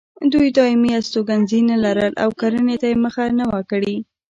[0.31, 3.95] دوی دایمي استوګنځي نه لرل او کرنې ته یې مخه نه وه کړې.